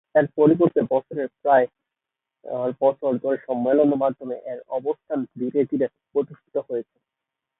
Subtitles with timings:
[0.15, 1.61] এর পরিবর্তে, বছরের পর
[2.81, 6.97] বছর ধরে সম্মেলনের মাধ্যমে এর অবস্থান ধীরে ধীরে প্রতিষ্ঠিত হয়েছে।